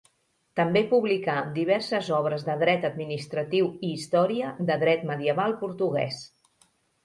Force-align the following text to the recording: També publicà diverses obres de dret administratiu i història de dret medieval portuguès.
També 0.59 0.81
publicà 0.93 1.35
diverses 1.57 2.09
obres 2.21 2.47
de 2.49 2.57
dret 2.65 2.89
administratiu 2.91 3.69
i 3.77 3.93
història 4.01 4.57
de 4.73 4.81
dret 4.87 5.09
medieval 5.15 5.59
portuguès. 5.65 6.23